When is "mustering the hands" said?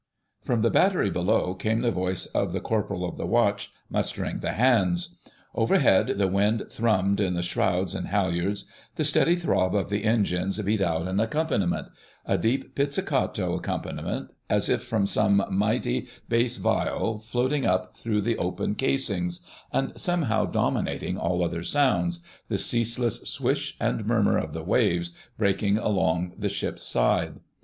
3.87-5.15